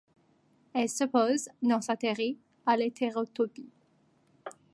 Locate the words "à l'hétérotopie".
2.65-3.69